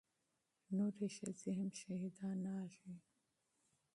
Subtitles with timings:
[0.77, 2.93] نورې ښځې هم شهيدانېږي.